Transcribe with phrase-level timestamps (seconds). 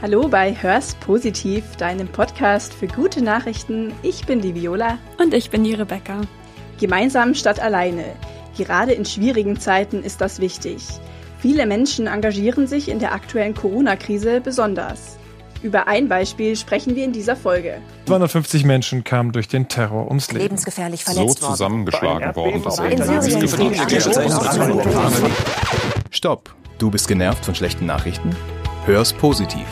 [0.00, 3.92] Hallo bei Hörst Positiv, deinem Podcast für gute Nachrichten.
[4.04, 4.96] Ich bin die Viola.
[5.18, 6.20] Und ich bin die Rebecca.
[6.78, 8.04] Gemeinsam statt alleine.
[8.56, 10.84] Gerade in schwierigen Zeiten ist das wichtig.
[11.40, 15.18] Viele Menschen engagieren sich in der aktuellen Corona-Krise besonders.
[15.64, 17.82] Über ein Beispiel sprechen wir in dieser Folge.
[18.06, 20.44] 250 Menschen kamen durch den Terror ums Leben.
[20.44, 23.74] Lebensgefährlich verletzt so zusammengeschlagen worden, dass In Syrien
[26.12, 26.54] Stopp!
[26.78, 28.36] Du bist genervt von schlechten Nachrichten?
[28.86, 29.66] Hör's positiv.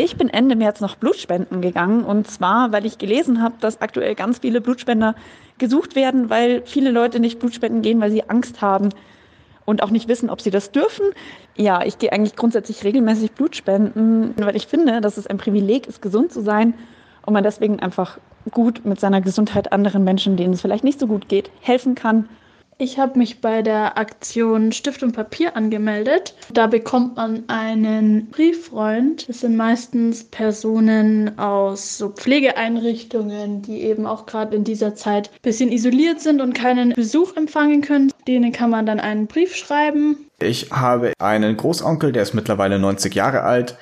[0.00, 4.14] Ich bin Ende März noch Blutspenden gegangen und zwar, weil ich gelesen habe, dass aktuell
[4.14, 5.16] ganz viele Blutspender
[5.58, 8.90] gesucht werden, weil viele Leute nicht Blutspenden gehen, weil sie Angst haben
[9.64, 11.06] und auch nicht wissen, ob sie das dürfen.
[11.56, 16.00] Ja, ich gehe eigentlich grundsätzlich regelmäßig Blutspenden, weil ich finde, dass es ein Privileg ist,
[16.00, 16.74] gesund zu sein
[17.26, 18.18] und man deswegen einfach
[18.52, 22.28] gut mit seiner Gesundheit anderen Menschen, denen es vielleicht nicht so gut geht, helfen kann.
[22.80, 26.36] Ich habe mich bei der Aktion Stift und Papier angemeldet.
[26.52, 29.28] Da bekommt man einen Brieffreund.
[29.28, 35.42] Das sind meistens Personen aus so Pflegeeinrichtungen, die eben auch gerade in dieser Zeit ein
[35.42, 38.12] bisschen isoliert sind und keinen Besuch empfangen können.
[38.28, 40.28] Denen kann man dann einen Brief schreiben.
[40.38, 43.76] Ich habe einen Großonkel, der ist mittlerweile 90 Jahre alt.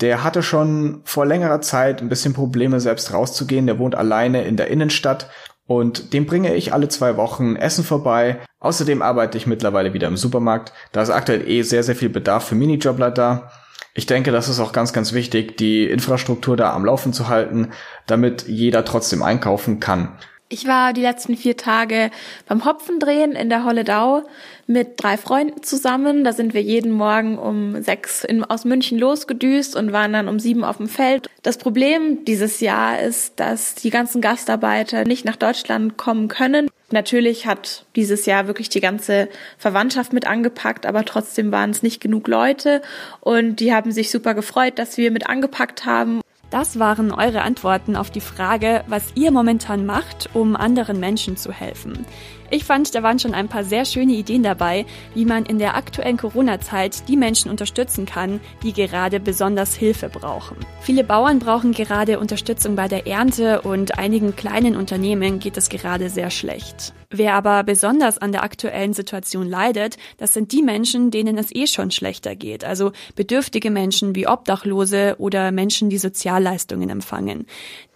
[0.00, 3.66] Der hatte schon vor längerer Zeit ein bisschen Probleme, selbst rauszugehen.
[3.66, 5.28] Der wohnt alleine in der Innenstadt
[5.70, 8.40] und dem bringe ich alle zwei Wochen Essen vorbei.
[8.58, 10.72] Außerdem arbeite ich mittlerweile wieder im Supermarkt.
[10.90, 13.52] Da ist aktuell eh sehr, sehr viel Bedarf für Minijobler da.
[13.94, 17.68] Ich denke, das ist auch ganz, ganz wichtig, die Infrastruktur da am Laufen zu halten,
[18.08, 20.18] damit jeder trotzdem einkaufen kann.
[20.52, 22.10] Ich war die letzten vier Tage
[22.48, 24.24] beim Hopfendrehen in der Holledau
[24.66, 26.24] mit drei Freunden zusammen.
[26.24, 30.40] Da sind wir jeden Morgen um sechs in, aus München losgedüst und waren dann um
[30.40, 31.30] sieben auf dem Feld.
[31.44, 36.68] Das Problem dieses Jahr ist, dass die ganzen Gastarbeiter nicht nach Deutschland kommen können.
[36.90, 42.00] Natürlich hat dieses Jahr wirklich die ganze Verwandtschaft mit angepackt, aber trotzdem waren es nicht
[42.00, 42.82] genug Leute
[43.20, 46.20] und die haben sich super gefreut, dass wir mit angepackt haben.
[46.50, 51.52] Das waren eure Antworten auf die Frage, was ihr momentan macht, um anderen Menschen zu
[51.52, 52.04] helfen.
[52.50, 55.76] Ich fand, da waren schon ein paar sehr schöne Ideen dabei, wie man in der
[55.76, 60.56] aktuellen Corona-Zeit die Menschen unterstützen kann, die gerade besonders Hilfe brauchen.
[60.80, 66.10] Viele Bauern brauchen gerade Unterstützung bei der Ernte und einigen kleinen Unternehmen geht es gerade
[66.10, 66.92] sehr schlecht.
[67.12, 71.66] Wer aber besonders an der aktuellen Situation leidet, das sind die Menschen, denen es eh
[71.66, 77.46] schon schlechter geht, also bedürftige Menschen wie Obdachlose oder Menschen, die Sozialleistungen empfangen.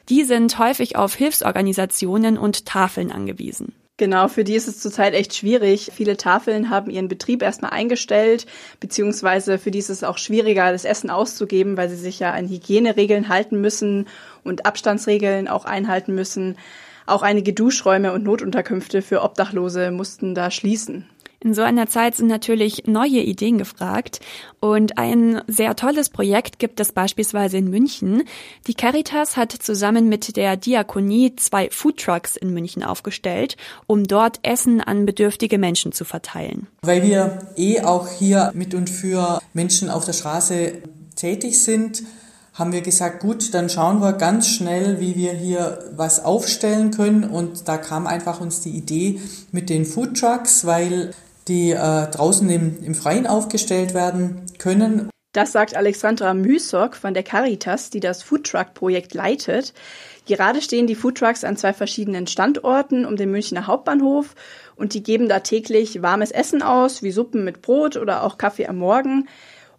[0.09, 3.73] Die sind häufig auf Hilfsorganisationen und Tafeln angewiesen.
[3.97, 5.93] Genau, für die ist es zurzeit echt schwierig.
[5.95, 8.47] Viele Tafeln haben ihren Betrieb erstmal eingestellt,
[8.81, 12.49] beziehungsweise für die ist es auch schwieriger, das Essen auszugeben, weil sie sich ja an
[12.49, 14.09] Hygieneregeln halten müssen
[14.43, 16.57] und Abstandsregeln auch einhalten müssen.
[17.07, 21.07] Auch einige Duschräume und Notunterkünfte für Obdachlose mussten da schließen.
[21.45, 24.21] In so einer Zeit sind natürlich neue Ideen gefragt
[24.61, 28.23] und ein sehr tolles Projekt gibt es beispielsweise in München.
[28.67, 34.81] Die Caritas hat zusammen mit der Diakonie zwei Foodtrucks in München aufgestellt, um dort Essen
[34.81, 36.67] an bedürftige Menschen zu verteilen.
[36.81, 40.81] Weil wir eh auch hier mit und für Menschen auf der Straße
[41.15, 42.05] tätig sind,
[42.55, 47.25] haben wir gesagt, gut, dann schauen wir ganz schnell, wie wir hier was aufstellen können.
[47.25, 49.21] Und da kam einfach uns die Idee
[49.51, 51.13] mit den Foodtrucks, weil
[51.49, 55.11] die äh, draußen im, im Freien aufgestellt werden können.
[55.33, 59.75] Das sagt Alexandra Müsok von der Caritas, die das Foodtruck-Projekt leitet.
[60.27, 64.37] Gerade stehen die Foodtrucks an zwei verschiedenen Standorten um den Münchner Hauptbahnhof
[64.77, 68.69] und die geben da täglich warmes Essen aus, wie Suppen mit Brot oder auch Kaffee
[68.69, 69.29] am Morgen.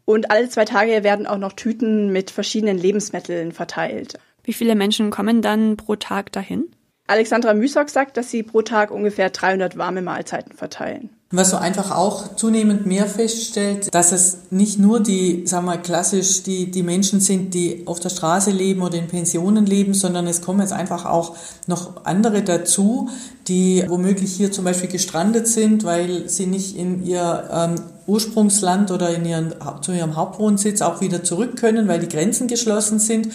[0.05, 4.19] Und alle zwei Tage werden auch noch Tüten mit verschiedenen Lebensmitteln verteilt.
[4.43, 6.69] Wie viele Menschen kommen dann pro Tag dahin?
[7.07, 11.11] Alexandra Müsok sagt, dass sie pro Tag ungefähr 300 warme Mahlzeiten verteilen.
[11.31, 16.43] Was so einfach auch zunehmend mehr feststellt, dass es nicht nur die, sagen wir klassisch,
[16.43, 20.41] die, die Menschen sind, die auf der Straße leben oder in Pensionen leben, sondern es
[20.41, 21.35] kommen jetzt einfach auch
[21.67, 23.09] noch andere dazu,
[23.47, 27.75] die womöglich hier zum Beispiel gestrandet sind, weil sie nicht in ihr ähm,
[28.07, 32.99] Ursprungsland oder in ihren, zu ihrem Hauptwohnsitz auch wieder zurück können, weil die Grenzen geschlossen
[32.99, 33.29] sind.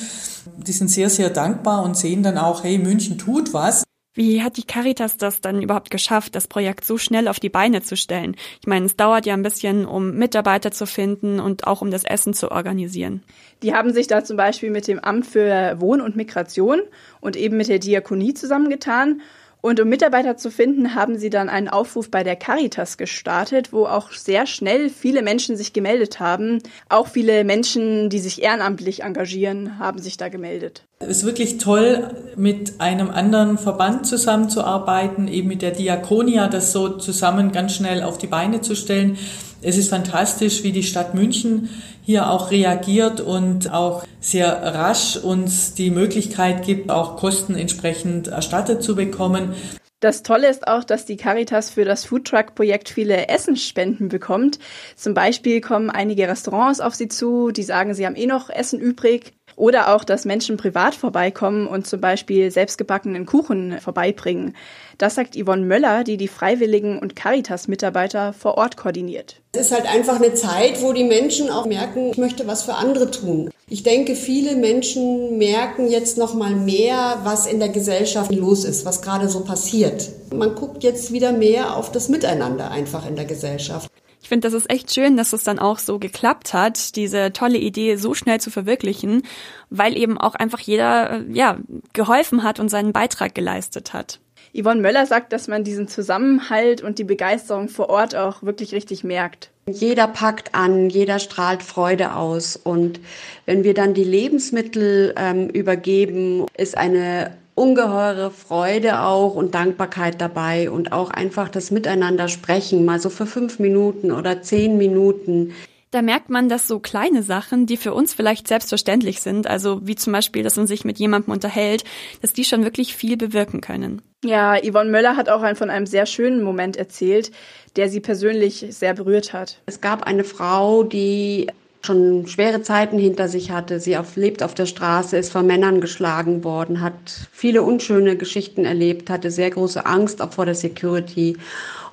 [0.56, 3.84] Die sind sehr, sehr dankbar und sehen dann auch, hey, München tut was.
[4.12, 7.80] Wie hat die Caritas das dann überhaupt geschafft, das Projekt so schnell auf die Beine
[7.80, 8.34] zu stellen?
[8.60, 12.02] Ich meine, es dauert ja ein bisschen, um Mitarbeiter zu finden und auch um das
[12.02, 13.22] Essen zu organisieren.
[13.62, 16.80] Die haben sich da zum Beispiel mit dem Amt für Wohn- und Migration
[17.20, 19.20] und eben mit der Diakonie zusammengetan
[19.60, 23.86] und um Mitarbeiter zu finden, haben sie dann einen Aufruf bei der Caritas gestartet, wo
[23.86, 26.62] auch sehr schnell viele Menschen sich gemeldet haben.
[26.88, 30.84] Auch viele Menschen, die sich ehrenamtlich engagieren, haben sich da gemeldet.
[31.00, 36.90] Es ist wirklich toll, mit einem anderen Verband zusammenzuarbeiten, eben mit der Diakonia, das so
[36.98, 39.16] zusammen ganz schnell auf die Beine zu stellen.
[39.62, 41.68] Es ist fantastisch, wie die Stadt München
[42.02, 48.82] hier auch reagiert und auch sehr rasch uns die Möglichkeit gibt, auch Kosten entsprechend erstattet
[48.82, 49.54] zu bekommen.
[50.00, 54.58] Das Tolle ist auch, dass die Caritas für das Foodtruck-Projekt viele Essensspenden bekommt.
[54.96, 58.80] Zum Beispiel kommen einige Restaurants auf sie zu, die sagen, sie haben eh noch Essen
[58.80, 59.34] übrig.
[59.60, 64.56] Oder auch, dass Menschen privat vorbeikommen und zum Beispiel selbstgebackenen Kuchen vorbeibringen.
[64.96, 69.42] Das sagt Yvonne Möller, die die Freiwilligen und Caritas-Mitarbeiter vor Ort koordiniert.
[69.52, 72.72] Es ist halt einfach eine Zeit, wo die Menschen auch merken, ich möchte was für
[72.72, 73.50] andere tun.
[73.68, 78.86] Ich denke, viele Menschen merken jetzt noch mal mehr, was in der Gesellschaft los ist,
[78.86, 80.08] was gerade so passiert.
[80.32, 83.90] Man guckt jetzt wieder mehr auf das Miteinander einfach in der Gesellschaft.
[84.22, 87.58] Ich finde, das ist echt schön, dass es dann auch so geklappt hat, diese tolle
[87.58, 89.22] Idee so schnell zu verwirklichen,
[89.70, 91.58] weil eben auch einfach jeder, äh, ja,
[91.92, 94.20] geholfen hat und seinen Beitrag geleistet hat.
[94.52, 99.04] Yvonne Möller sagt, dass man diesen Zusammenhalt und die Begeisterung vor Ort auch wirklich richtig
[99.04, 99.50] merkt.
[99.68, 102.56] Jeder packt an, jeder strahlt Freude aus.
[102.56, 102.98] Und
[103.46, 110.70] wenn wir dann die Lebensmittel ähm, übergeben, ist eine ungeheure Freude auch und Dankbarkeit dabei
[110.70, 115.52] und auch einfach das Miteinander sprechen, mal so für fünf Minuten oder zehn Minuten.
[115.90, 119.96] Da merkt man, dass so kleine Sachen, die für uns vielleicht selbstverständlich sind, also wie
[119.96, 121.84] zum Beispiel, dass man sich mit jemandem unterhält,
[122.22, 124.00] dass die schon wirklich viel bewirken können.
[124.24, 127.30] Ja, Yvonne Möller hat auch von einem sehr schönen Moment erzählt,
[127.76, 129.60] der sie persönlich sehr berührt hat.
[129.66, 131.48] Es gab eine Frau, die
[131.82, 133.80] schon schwere Zeiten hinter sich hatte.
[133.80, 138.64] Sie auf, lebt auf der Straße, ist von Männern geschlagen worden, hat viele unschöne Geschichten
[138.64, 141.36] erlebt, hatte sehr große Angst auch vor der Security.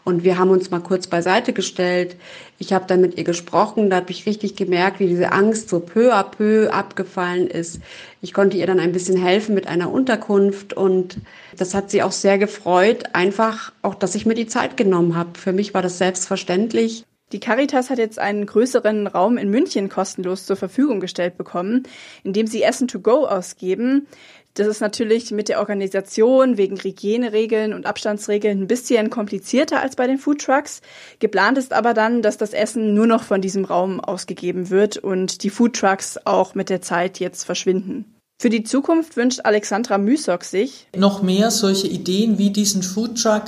[0.07, 2.15] Und wir haben uns mal kurz beiseite gestellt.
[2.59, 3.89] Ich habe dann mit ihr gesprochen.
[3.89, 7.81] Da habe ich richtig gemerkt, wie diese Angst so peu à peu abgefallen ist.
[8.21, 10.71] Ich konnte ihr dann ein bisschen helfen mit einer Unterkunft.
[10.71, 11.17] Und
[11.57, 13.03] das hat sie auch sehr gefreut.
[13.11, 15.37] Einfach auch, dass ich mir die Zeit genommen habe.
[15.37, 17.03] Für mich war das selbstverständlich.
[17.33, 21.83] Die Caritas hat jetzt einen größeren Raum in München kostenlos zur Verfügung gestellt bekommen,
[22.23, 24.07] in dem sie Essen to go ausgeben.
[24.53, 30.07] Das ist natürlich mit der Organisation wegen Hygieneregeln und Abstandsregeln ein bisschen komplizierter als bei
[30.07, 30.81] den Food Trucks.
[31.19, 35.43] Geplant ist aber dann, dass das Essen nur noch von diesem Raum ausgegeben wird und
[35.43, 38.16] die Food Trucks auch mit der Zeit jetzt verschwinden.
[38.39, 43.45] Für die Zukunft wünscht Alexandra Müsok sich noch mehr solche Ideen wie diesen Food Truck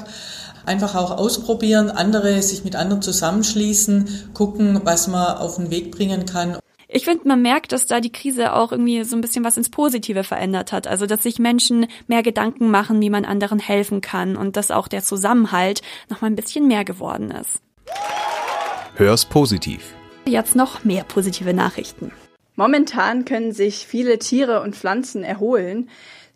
[0.65, 6.25] einfach auch ausprobieren, andere sich mit anderen zusammenschließen, gucken, was man auf den Weg bringen
[6.25, 6.57] kann.
[6.87, 9.69] Ich finde, man merkt, dass da die Krise auch irgendwie so ein bisschen was ins
[9.69, 10.87] Positive verändert hat.
[10.87, 14.87] Also, dass sich Menschen mehr Gedanken machen, wie man anderen helfen kann und dass auch
[14.87, 17.61] der Zusammenhalt noch mal ein bisschen mehr geworden ist.
[18.95, 19.93] Hör's positiv.
[20.25, 22.11] Jetzt noch mehr positive Nachrichten.
[22.59, 25.89] Momentan können sich viele Tiere und Pflanzen erholen.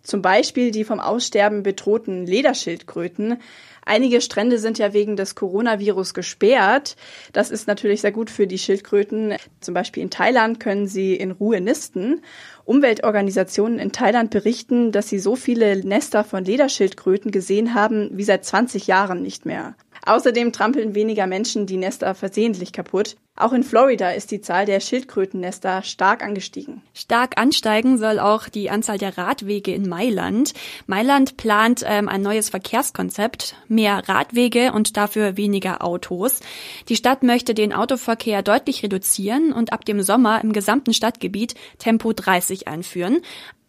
[0.03, 3.41] Zum Beispiel die vom Aussterben bedrohten Lederschildkröten.
[3.85, 6.95] Einige Strände sind ja wegen des Coronavirus gesperrt.
[7.33, 9.35] Das ist natürlich sehr gut für die Schildkröten.
[9.59, 12.21] Zum Beispiel in Thailand können sie in Ruhe nisten.
[12.63, 18.45] Umweltorganisationen in Thailand berichten, dass sie so viele Nester von Lederschildkröten gesehen haben wie seit
[18.45, 19.75] 20 Jahren nicht mehr.
[20.05, 23.15] Außerdem trampeln weniger Menschen die Nester versehentlich kaputt.
[23.35, 26.83] Auch in Florida ist die Zahl der Schildkrötennester stark angestiegen.
[26.93, 30.53] Stark ansteigen soll auch die Anzahl der Radwege in Mailand.
[30.85, 36.41] Mailand plant ähm, ein neues Verkehrskonzept, mehr Radwege und dafür weniger Autos.
[36.89, 42.13] Die Stadt möchte den Autoverkehr deutlich reduzieren und ab dem Sommer im gesamten Stadtgebiet Tempo
[42.13, 43.21] 30 einführen.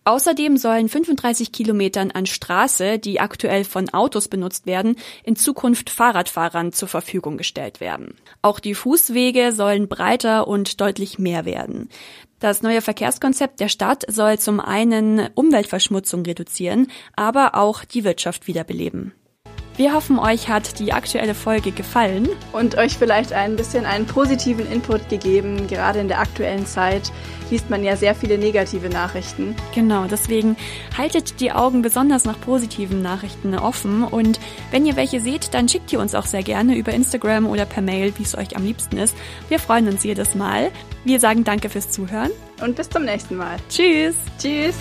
[0.06, 6.72] Außerdem sollen 35 Kilometern an Straße, die aktuell von Autos benutzt werden, in Zukunft Fahrradfahrern
[6.72, 8.14] zur Verfügung gestellt werden.
[8.42, 11.88] Auch die Fußwege sollen breiter und deutlich mehr werden.
[12.38, 19.14] Das neue Verkehrskonzept der Stadt soll zum einen Umweltverschmutzung reduzieren, aber auch die Wirtschaft wiederbeleben.
[19.76, 22.28] Wir hoffen, euch hat die aktuelle Folge gefallen.
[22.52, 25.66] Und euch vielleicht ein bisschen einen positiven Input gegeben.
[25.66, 27.10] Gerade in der aktuellen Zeit
[27.50, 29.56] liest man ja sehr viele negative Nachrichten.
[29.74, 30.56] Genau, deswegen
[30.96, 34.04] haltet die Augen besonders nach positiven Nachrichten offen.
[34.04, 34.38] Und
[34.70, 37.82] wenn ihr welche seht, dann schickt ihr uns auch sehr gerne über Instagram oder per
[37.82, 39.16] Mail, wie es euch am liebsten ist.
[39.48, 40.70] Wir freuen uns jedes Mal.
[41.04, 42.30] Wir sagen danke fürs Zuhören.
[42.62, 43.56] Und bis zum nächsten Mal.
[43.68, 44.14] Tschüss.
[44.38, 44.76] Tschüss.